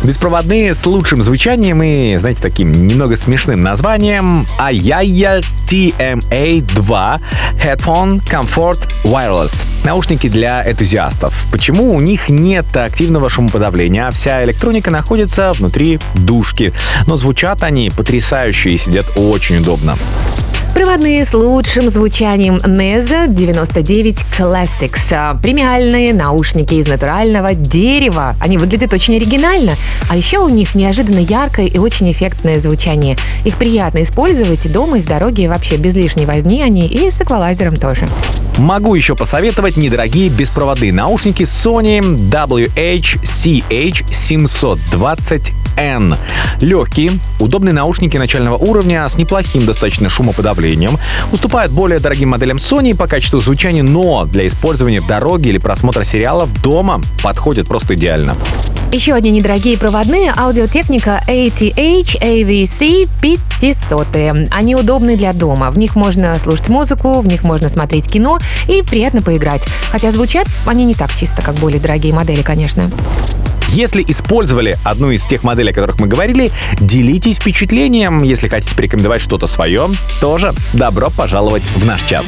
Беспроводные 0.02 0.74
с 0.74 0.86
лучшим 0.86 1.22
звучанием 1.22 1.82
и, 1.82 2.16
знаете, 2.16 2.40
таким 2.40 2.86
немного 2.86 3.16
смешным 3.16 3.62
названием 3.62 4.46
Ayaya 4.58 5.44
TMA2 5.68 7.20
Headphone 7.62 8.22
Comfort 8.24 8.88
Wireless. 9.04 9.66
Наушники 9.84 10.28
для 10.28 10.70
энтузиастов. 10.70 11.48
Почему 11.50 11.94
у 11.94 12.00
них 12.00 12.28
нет 12.28 12.76
активного 12.76 13.28
шумоподавления, 13.28 14.06
а 14.06 14.10
вся 14.10 14.44
электроника 14.44 14.90
находится 14.90 15.52
внутри 15.52 15.98
душки. 16.14 16.72
Но 17.06 17.16
звучат 17.16 17.62
они 17.62 17.90
потрясающе 17.90 18.70
и 18.70 18.76
сидят 18.76 19.06
очень 19.16 19.58
удобно. 19.58 19.96
Проводные 20.74 21.24
с 21.24 21.32
лучшим 21.32 21.88
звучанием 21.88 22.56
Neza 22.56 23.28
99 23.28 24.16
Classics. 24.36 25.12
А, 25.14 25.34
Премиальные 25.34 26.12
наушники 26.12 26.74
из 26.74 26.88
натурального 26.88 27.54
дерева. 27.54 28.34
Они 28.40 28.58
выглядят 28.58 28.92
очень 28.92 29.14
оригинально. 29.16 29.74
А 30.10 30.16
еще 30.16 30.38
у 30.38 30.48
них 30.48 30.74
неожиданно 30.74 31.20
яркое 31.20 31.66
и 31.66 31.78
очень 31.78 32.10
эффектное 32.10 32.58
звучание. 32.58 33.16
Их 33.44 33.56
приятно 33.56 34.02
использовать 34.02 34.66
и 34.66 34.68
дома, 34.68 34.98
и 34.98 35.00
в 35.00 35.06
дороге, 35.06 35.44
и 35.44 35.48
вообще 35.48 35.76
без 35.76 35.94
лишней 35.94 36.26
возни 36.26 36.60
они, 36.60 36.88
и 36.88 37.08
с 37.08 37.20
эквалайзером 37.20 37.76
тоже. 37.76 38.08
Могу 38.58 38.96
еще 38.96 39.14
посоветовать 39.14 39.76
недорогие 39.76 40.28
беспроводные 40.28 40.92
наушники 40.92 41.44
Sony 41.44 42.00
WH-CH720N. 45.76 46.16
Легкие, 46.60 47.10
удобные 47.40 47.72
наушники 47.72 48.16
начального 48.16 48.56
уровня 48.56 49.06
с 49.08 49.16
неплохим 49.16 49.66
достаточно 49.66 50.08
шумоподавлением. 50.08 50.98
Уступают 51.32 51.72
более 51.72 51.98
дорогим 51.98 52.30
моделям 52.30 52.56
Sony 52.58 52.96
по 52.96 53.06
качеству 53.06 53.40
звучания, 53.40 53.82
но 53.82 54.24
для 54.24 54.46
использования 54.46 55.00
в 55.00 55.06
дороге 55.06 55.50
или 55.50 55.58
просмотра 55.58 56.04
сериалов 56.04 56.52
дома 56.62 57.00
подходят 57.22 57.66
просто 57.66 57.94
идеально. 57.94 58.34
Еще 58.92 59.12
одни 59.14 59.30
недорогие 59.32 59.76
проводные 59.76 60.32
аудиотехника 60.36 61.20
ATH 61.26 62.20
AVC 62.20 63.08
500. 63.20 64.06
Они 64.52 64.76
удобны 64.76 65.16
для 65.16 65.32
дома. 65.32 65.70
В 65.72 65.78
них 65.78 65.96
можно 65.96 66.36
слушать 66.38 66.68
музыку, 66.68 67.20
в 67.20 67.26
них 67.26 67.42
можно 67.42 67.68
смотреть 67.68 68.06
кино 68.06 68.38
и 68.68 68.82
приятно 68.82 69.20
поиграть. 69.20 69.66
Хотя 69.90 70.12
звучат 70.12 70.46
они 70.66 70.84
не 70.84 70.94
так 70.94 71.12
чисто, 71.12 71.42
как 71.42 71.56
более 71.56 71.80
дорогие 71.80 72.14
модели, 72.14 72.42
конечно. 72.42 72.88
Если 73.74 74.04
использовали 74.06 74.78
одну 74.84 75.10
из 75.10 75.24
тех 75.24 75.42
моделей, 75.42 75.72
о 75.72 75.74
которых 75.74 75.98
мы 75.98 76.06
говорили, 76.06 76.52
делитесь 76.78 77.38
впечатлением. 77.38 78.22
Если 78.22 78.46
хотите 78.46 78.72
порекомендовать 78.76 79.20
что-то 79.20 79.48
свое, 79.48 79.90
тоже 80.20 80.52
добро 80.74 81.10
пожаловать 81.10 81.64
в 81.74 81.84
наш 81.84 82.02
чат. 82.04 82.24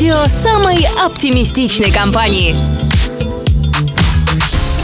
Радио 0.00 0.24
самой 0.24 0.78
оптимистичной 1.04 1.92
компании. 1.92 2.56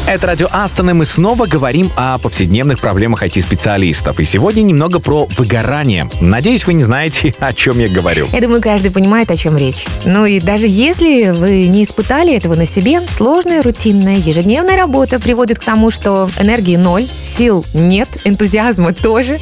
Это 0.07 0.27
радио 0.27 0.47
Астон, 0.53 0.91
и 0.91 0.93
мы 0.93 1.07
снова 1.07 1.47
говорим 1.47 1.91
о 1.97 2.19
повседневных 2.19 2.79
проблемах 2.79 3.23
IT-специалистов. 3.23 4.21
И 4.21 4.25
сегодня 4.25 4.61
немного 4.61 4.99
про 4.99 5.27
выгорание. 5.39 6.09
Надеюсь, 6.21 6.67
вы 6.67 6.75
не 6.75 6.83
знаете, 6.83 7.35
о 7.41 7.55
чем 7.55 7.79
я 7.79 7.89
говорю. 7.89 8.27
Я 8.31 8.43
думаю, 8.43 8.61
каждый 8.61 8.91
понимает, 8.91 9.31
о 9.31 9.37
чем 9.39 9.57
речь. 9.57 9.87
Ну 10.05 10.27
и 10.27 10.39
даже 10.39 10.67
если 10.69 11.31
вы 11.31 11.67
не 11.67 11.85
испытали 11.85 12.37
этого 12.37 12.55
на 12.55 12.67
себе, 12.67 13.01
сложная, 13.01 13.63
рутинная, 13.63 14.17
ежедневная 14.17 14.77
работа 14.77 15.19
приводит 15.19 15.61
к 15.61 15.65
тому, 15.65 15.91
что 15.91 16.29
энергии 16.39 16.77
ноль, 16.77 17.09
сил 17.25 17.65
нет, 17.73 18.09
энтузиазма 18.25 18.93
тоже. 18.93 19.39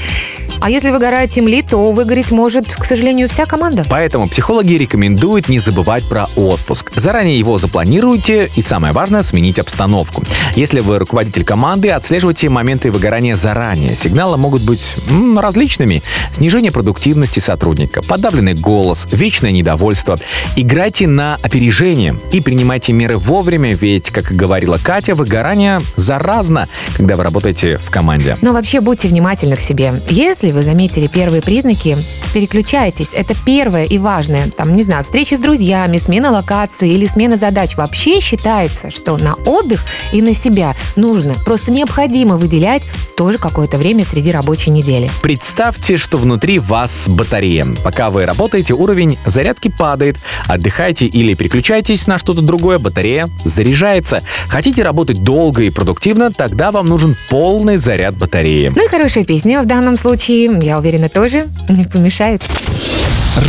А 0.64 0.70
если 0.70 0.88
выгорает 0.88 1.28
тимлит, 1.28 1.66
то 1.66 1.92
выгореть 1.92 2.30
может, 2.30 2.74
к 2.74 2.86
сожалению, 2.86 3.28
вся 3.28 3.44
команда. 3.44 3.84
Поэтому 3.90 4.30
психологи 4.30 4.72
рекомендуют 4.72 5.50
не 5.50 5.58
забывать 5.58 6.08
про 6.08 6.24
отпуск. 6.36 6.90
Заранее 6.96 7.38
его 7.38 7.58
запланируйте 7.58 8.48
и, 8.56 8.62
самое 8.62 8.94
важное, 8.94 9.22
сменить 9.22 9.58
обстановку. 9.58 10.24
Если 10.56 10.80
вы 10.80 10.98
руководитель 10.98 11.44
команды, 11.44 11.90
отслеживайте 11.90 12.48
моменты 12.48 12.90
выгорания 12.90 13.34
заранее. 13.34 13.94
Сигналы 13.94 14.38
могут 14.38 14.62
быть 14.62 14.80
м, 15.10 15.38
различными. 15.38 16.02
Снижение 16.32 16.72
продуктивности 16.72 17.40
сотрудника, 17.40 18.00
подавленный 18.00 18.54
голос, 18.54 19.06
вечное 19.12 19.50
недовольство. 19.50 20.16
Играйте 20.56 21.06
на 21.06 21.36
опережение 21.42 22.16
и 22.32 22.40
принимайте 22.40 22.94
меры 22.94 23.18
вовремя, 23.18 23.74
ведь, 23.74 24.08
как 24.08 24.32
и 24.32 24.34
говорила 24.34 24.78
Катя, 24.82 25.14
выгорание 25.14 25.82
заразно, 25.96 26.68
когда 26.96 27.16
вы 27.16 27.22
работаете 27.22 27.76
в 27.76 27.90
команде. 27.90 28.34
Но 28.40 28.54
вообще 28.54 28.80
будьте 28.80 29.08
внимательны 29.08 29.56
к 29.56 29.60
себе. 29.60 29.92
Если 30.08 30.53
вы 30.55 30.62
заметили 30.62 31.07
первые 31.07 31.42
признаки, 31.42 31.98
переключайтесь. 32.32 33.12
Это 33.12 33.34
первое 33.44 33.84
и 33.84 33.98
важное. 33.98 34.48
Там, 34.50 34.74
не 34.74 34.82
знаю, 34.82 35.05
встречи 35.05 35.34
с 35.34 35.38
друзьями, 35.38 35.98
смена 35.98 36.30
локации 36.30 36.92
или 36.92 37.05
смена 37.05 37.36
задач. 37.36 37.76
Вообще 37.76 38.20
считается, 38.20 38.90
что 38.90 39.16
на 39.16 39.34
отдых 39.46 39.84
и 40.12 40.22
на 40.22 40.34
себя 40.34 40.74
нужно, 40.96 41.34
просто 41.44 41.70
необходимо 41.70 42.36
выделять 42.36 42.82
тоже 43.16 43.38
какое-то 43.38 43.78
время 43.78 44.05
среди 44.05 44.30
рабочей 44.32 44.70
недели. 44.70 45.11
Представьте, 45.22 45.96
что 45.96 46.18
внутри 46.18 46.59
вас 46.59 47.09
батарея. 47.09 47.66
Пока 47.82 48.11
вы 48.11 48.26
работаете, 48.26 48.74
уровень 48.74 49.18
зарядки 49.24 49.68
падает. 49.68 50.18
Отдыхайте 50.46 51.07
или 51.07 51.34
переключайтесь 51.34 52.07
на 52.07 52.18
что-то 52.18 52.42
другое, 52.42 52.78
батарея 52.78 53.28
заряжается. 53.44 54.20
Хотите 54.48 54.82
работать 54.82 55.22
долго 55.22 55.62
и 55.62 55.70
продуктивно, 55.70 56.32
тогда 56.32 56.70
вам 56.70 56.86
нужен 56.86 57.16
полный 57.28 57.76
заряд 57.76 58.16
батареи. 58.16 58.72
Ну 58.74 58.84
и 58.84 58.88
хорошая 58.88 59.24
песня 59.24 59.62
в 59.62 59.66
данном 59.66 59.96
случае, 59.96 60.34
я 60.35 60.78
уверена, 60.78 61.09
тоже 61.09 61.47
не 61.68 61.85
помешает. 61.85 62.43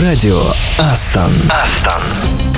Радио 0.01 0.41
Астон. 0.77 1.31
I 1.49 2.54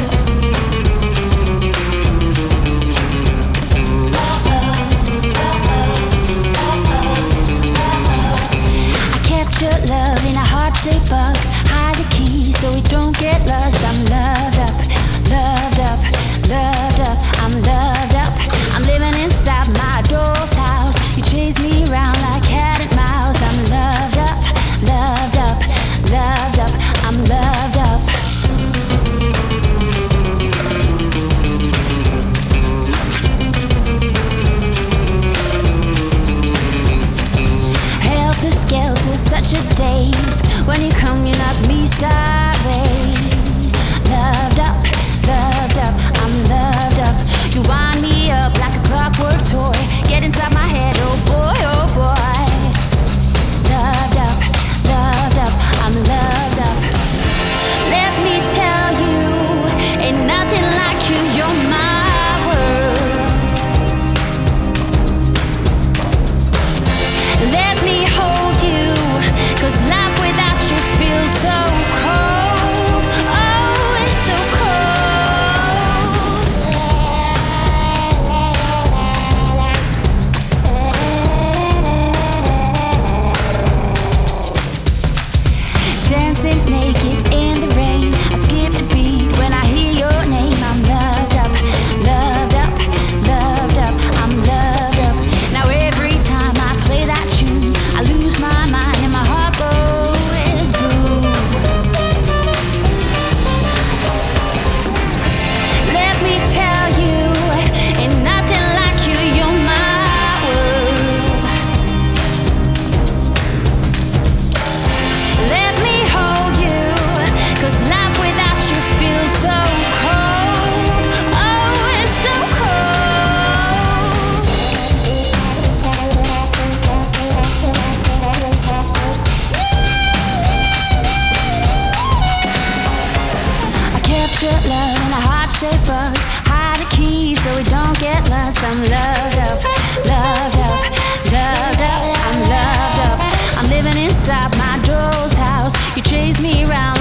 I 134.27 134.29
capture 134.29 134.67
love 134.67 134.99
in 135.07 135.11
a 135.15 135.21
heart-shaped 135.23 135.87
box. 135.87 136.19
Hide 136.51 136.83
the 136.83 136.89
key 136.91 137.33
so 137.35 137.47
we 137.55 137.63
don't 137.63 137.97
get 137.97 138.19
lost. 138.27 138.59
I'm 138.59 138.83
loved 138.83 139.39
up, 139.39 139.63
loved 140.03 140.59
up, 140.67 140.83
loved 141.31 141.81
up. 141.87 142.03
I'm 142.27 142.39
loved 142.43 142.99
up. 143.07 143.17
I'm 143.55 143.69
living 143.71 143.95
inside 143.95 144.51
my 144.59 144.75
doll's 144.83 145.31
house. 145.31 145.71
You 145.95 146.03
chase 146.03 146.41
me 146.43 146.65
around 146.67 146.96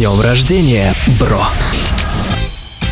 днем 0.00 0.18
рождения, 0.22 0.94
бро! 1.20 1.44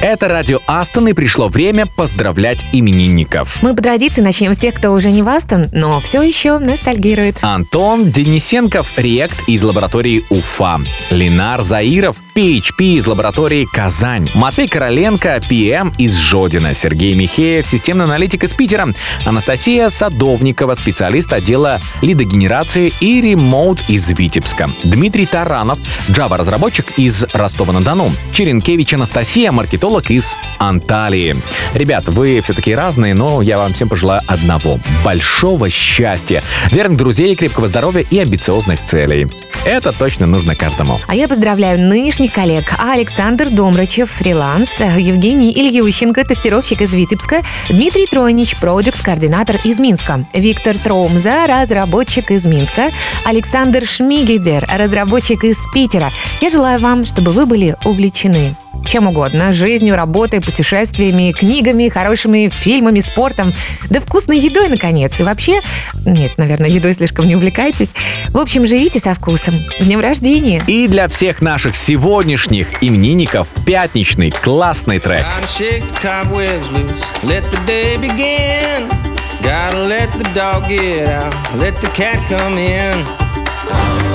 Это 0.02 0.28
радио 0.28 0.60
Астон, 0.66 1.08
и 1.08 1.14
пришло 1.14 1.48
время 1.48 1.86
поздравлять 1.86 2.66
именинников. 2.72 3.62
Мы 3.62 3.74
по 3.74 3.82
традиции 3.82 4.20
начнем 4.20 4.52
с 4.52 4.58
тех, 4.58 4.74
кто 4.74 4.92
уже 4.92 5.10
не 5.10 5.22
в 5.22 5.28
Астон, 5.28 5.68
но 5.72 5.98
все 6.00 6.22
еще 6.22 6.58
ностальгирует. 6.58 7.38
Антон 7.40 8.12
Денисенков, 8.12 8.92
рект 8.96 9.42
из 9.48 9.64
лаборатории 9.64 10.22
УФА. 10.28 10.80
Ленар 11.10 11.62
Заиров, 11.62 12.16
PHP 12.38 12.94
из 12.94 13.06
лаборатории 13.08 13.64
Казань, 13.64 14.30
Матвей 14.32 14.68
Короленко, 14.68 15.40
PM 15.50 15.92
из 15.98 16.14
Жодина, 16.14 16.72
Сергей 16.72 17.16
Михеев, 17.16 17.66
системный 17.66 18.04
аналитик 18.04 18.44
из 18.44 18.54
Питера, 18.54 18.94
Анастасия 19.24 19.88
Садовникова, 19.88 20.74
специалист 20.74 21.32
отдела 21.32 21.80
лидогенерации 22.00 22.92
и 23.00 23.20
ремоут 23.20 23.82
из 23.88 24.08
Витебска, 24.10 24.70
Дмитрий 24.84 25.26
Таранов, 25.26 25.80
Java-разработчик 26.10 26.86
из 26.96 27.24
Ростова-на-Дону, 27.32 28.08
Черенкевич 28.32 28.94
Анастасия, 28.94 29.50
маркетолог 29.50 30.08
из 30.08 30.38
Анталии. 30.58 31.42
Ребят, 31.74 32.06
вы 32.06 32.40
все 32.40 32.52
такие 32.52 32.76
разные, 32.76 33.14
но 33.14 33.42
я 33.42 33.58
вам 33.58 33.74
всем 33.74 33.88
пожелаю 33.88 34.22
одного— 34.28 34.78
большого 35.04 35.68
счастья, 35.70 36.44
верных 36.70 36.98
друзей, 36.98 37.34
крепкого 37.34 37.66
здоровья 37.66 38.06
и 38.08 38.16
амбициозных 38.20 38.78
целей. 38.84 39.26
Это 39.64 39.92
точно 39.92 40.26
нужно 40.26 40.54
каждому. 40.54 41.00
А 41.08 41.14
я 41.14 41.26
поздравляю 41.26 41.80
нынешних 41.80 42.27
коллег. 42.28 42.72
Александр 42.78 43.50
Домрачев, 43.50 44.10
фриланс, 44.10 44.70
Евгений 44.78 45.52
Ильющенко, 45.52 46.24
тестировщик 46.24 46.82
из 46.82 46.92
Витебска, 46.94 47.42
Дмитрий 47.68 48.06
Тройнич, 48.06 48.56
проект-координатор 48.56 49.56
из 49.64 49.78
Минска, 49.78 50.24
Виктор 50.32 50.76
Тромза, 50.78 51.46
разработчик 51.46 52.30
из 52.30 52.44
Минска, 52.44 52.90
Александр 53.24 53.84
Шмигедер, 53.86 54.66
разработчик 54.68 55.44
из 55.44 55.58
Питера. 55.72 56.10
Я 56.40 56.50
желаю 56.50 56.80
вам, 56.80 57.04
чтобы 57.04 57.32
вы 57.32 57.46
были 57.46 57.76
увлечены 57.84 58.56
чем 58.88 59.06
угодно. 59.06 59.52
Жизнью, 59.52 59.94
работой, 59.94 60.40
путешествиями, 60.40 61.32
книгами, 61.32 61.88
хорошими 61.88 62.48
фильмами, 62.48 63.00
спортом. 63.00 63.52
Да 63.90 64.00
вкусной 64.00 64.38
едой, 64.38 64.68
наконец. 64.68 65.20
И 65.20 65.22
вообще... 65.22 65.60
Нет, 66.04 66.38
наверное, 66.38 66.68
едой 66.68 66.94
слишком 66.94 67.26
не 67.26 67.36
увлекайтесь. 67.36 67.94
В 68.30 68.38
общем, 68.38 68.66
живите 68.66 68.98
со 68.98 69.14
вкусом. 69.14 69.56
С 69.78 69.84
днем 69.84 70.00
рождения! 70.00 70.62
И 70.66 70.88
для 70.88 71.08
всех 71.08 71.40
наших 71.40 71.76
сегодняшних 71.76 72.82
именинников 72.82 73.48
пятничный 73.66 74.30
классный 74.30 74.98
трек. 74.98 75.24
Gotta 79.40 79.86
let 79.86 80.12
the 80.18 80.24
dog 80.34 80.68
get 80.68 81.08
out, 81.08 81.32
let 81.54 81.80
the 81.80 81.88
cat 81.94 82.18
come 82.28 82.58
in. 82.58 84.07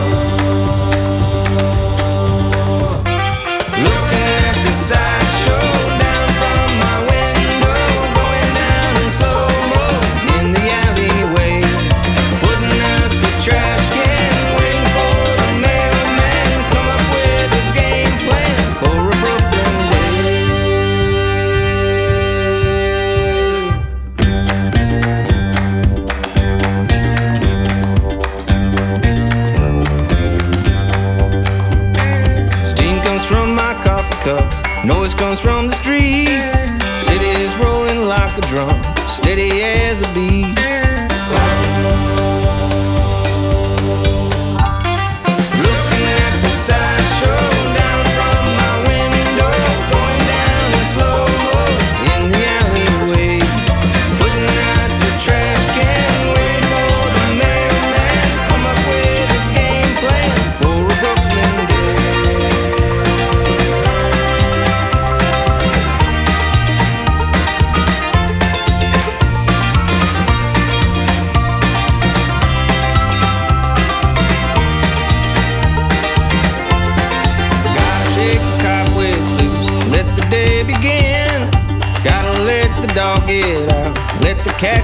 Drum, 38.54 38.80
steady 39.08 39.64
as 39.64 40.04
a 40.04 40.14
beat. 40.14 40.83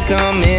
Come 0.09 0.41
in. 0.41 0.58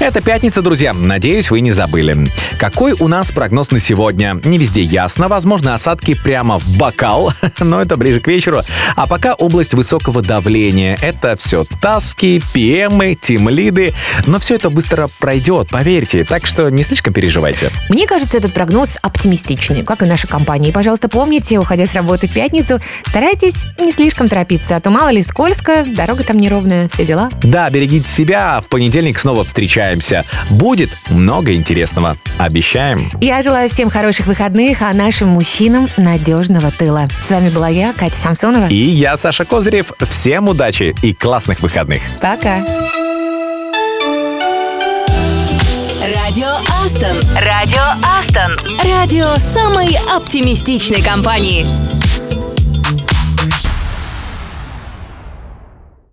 Это 0.00 0.22
пятница, 0.22 0.62
друзья. 0.62 0.94
Надеюсь, 0.94 1.50
вы 1.50 1.60
не 1.60 1.70
забыли. 1.72 2.16
Какой 2.58 2.94
у 3.00 3.06
нас 3.06 3.30
прогноз 3.30 3.70
на 3.70 3.78
сегодня? 3.78 4.40
Не 4.44 4.56
везде 4.56 4.80
ясно. 4.80 5.28
Возможно, 5.28 5.74
осадки 5.74 6.14
прямо 6.14 6.58
в 6.58 6.78
бокал, 6.78 7.34
но 7.60 7.82
это 7.82 7.98
ближе 7.98 8.20
к 8.20 8.26
вечеру. 8.26 8.62
А 8.96 9.06
пока 9.06 9.34
область 9.34 9.74
высокого 9.74 10.22
давления. 10.22 10.96
Это 11.02 11.36
все 11.36 11.66
таски, 11.82 12.42
пиемы, 12.54 13.14
тимлиды. 13.14 13.92
Но 14.26 14.38
все 14.38 14.54
это 14.54 14.70
быстро 14.70 15.06
пройдет, 15.18 15.68
поверьте. 15.68 16.24
Так 16.24 16.46
что 16.46 16.70
не 16.70 16.82
слишком 16.82 17.12
переживайте. 17.12 17.70
Мне 17.90 18.06
кажется, 18.06 18.38
этот 18.38 18.54
прогноз 18.54 18.96
оптимистичный, 19.02 19.84
как 19.84 20.02
и 20.02 20.06
наша 20.06 20.26
компания. 20.26 20.70
И, 20.70 20.72
пожалуйста, 20.72 21.10
помните, 21.10 21.58
уходя 21.58 21.84
с 21.84 21.92
работы 21.92 22.26
в 22.26 22.32
пятницу, 22.32 22.80
старайтесь 23.06 23.66
не 23.78 23.92
слишком 23.92 24.30
торопиться, 24.30 24.76
а 24.76 24.80
то 24.80 24.88
мало 24.88 25.10
ли 25.10 25.22
скользко, 25.22 25.84
дорога 25.86 26.24
там 26.24 26.38
неровная, 26.38 26.88
все 26.88 27.04
дела. 27.04 27.28
Да, 27.42 27.68
берегите 27.68 28.08
себя. 28.08 28.62
В 28.62 28.68
понедельник 28.68 29.18
снова 29.18 29.44
встречаемся. 29.44 29.89
Будет 30.50 30.90
много 31.10 31.54
интересного. 31.54 32.16
Обещаем. 32.38 33.10
Я 33.20 33.42
желаю 33.42 33.68
всем 33.68 33.90
хороших 33.90 34.26
выходных, 34.26 34.82
а 34.82 34.92
нашим 34.92 35.28
мужчинам 35.28 35.88
надежного 35.96 36.70
тыла. 36.70 37.08
С 37.26 37.30
вами 37.30 37.48
была 37.50 37.68
я, 37.68 37.92
Катя 37.92 38.16
Самсонова. 38.22 38.68
И 38.68 38.76
я, 38.76 39.16
Саша 39.16 39.44
Козырев. 39.44 39.92
Всем 40.08 40.48
удачи 40.48 40.94
и 41.02 41.14
классных 41.14 41.60
выходных. 41.60 42.02
Пока. 42.20 42.58
Радио 46.00 46.48
Астон. 46.82 47.20
Радио 47.36 47.82
Астон. 48.02 48.54
Радио 48.94 49.34
самой 49.36 49.88
оптимистичной 50.16 51.02
компании. 51.02 51.66